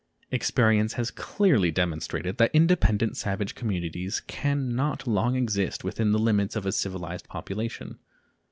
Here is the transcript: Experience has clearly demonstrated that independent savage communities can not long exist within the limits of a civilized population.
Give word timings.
Experience 0.31 0.93
has 0.93 1.11
clearly 1.11 1.69
demonstrated 1.69 2.37
that 2.37 2.49
independent 2.55 3.15
savage 3.15 3.53
communities 3.53 4.19
can 4.21 4.73
not 4.75 5.05
long 5.05 5.35
exist 5.35 5.83
within 5.83 6.11
the 6.11 6.17
limits 6.17 6.55
of 6.55 6.65
a 6.65 6.71
civilized 6.71 7.27
population. 7.27 7.99